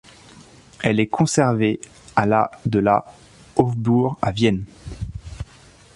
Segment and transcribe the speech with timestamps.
[0.81, 1.79] Elle est conservée
[2.15, 3.05] à la de la
[3.55, 4.65] Hofburg à Vienne.